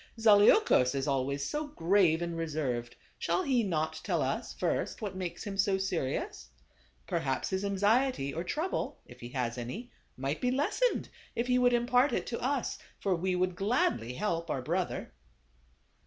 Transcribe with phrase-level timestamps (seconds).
[0.19, 5.43] Zaleukos is always so grave and reserved; shall he not tell us, first, what makes
[5.43, 6.49] him so serious?
[7.05, 11.73] Perhaps his anxiety or trouble, if he has any, might be lessened if he would
[11.73, 15.13] impart it to us; for we would gladly help our brother."